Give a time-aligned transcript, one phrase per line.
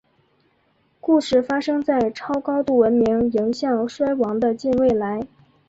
[0.99, 5.27] 故事发生在超高度文明迎向衰亡的近未来。